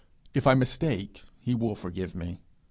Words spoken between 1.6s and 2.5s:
forgive me.